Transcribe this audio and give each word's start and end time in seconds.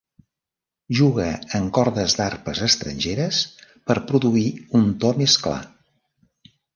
Juga 0.99 1.25
en 1.57 1.67
cordes 1.77 2.15
d'arpes 2.21 2.61
estrangeres 2.67 3.41
per 3.91 3.97
produir 4.13 4.47
un 4.81 4.89
to 5.05 5.13
més 5.23 5.37
clar. 5.45 5.61